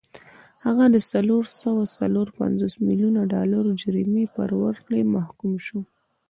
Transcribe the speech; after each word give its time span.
هغه 0.65 0.85
د 0.95 0.97
څلور 1.11 1.43
سوه 1.61 1.83
څلور 1.97 2.27
پنځوس 2.39 2.73
میلیونه 2.85 3.21
ډالرو 3.33 3.71
جریمې 3.81 4.25
پر 4.35 4.49
ورکړې 4.63 5.01
محکوم 5.15 5.53
شو. 5.65 5.79